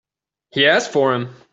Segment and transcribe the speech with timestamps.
[0.49, 1.35] He asked for him.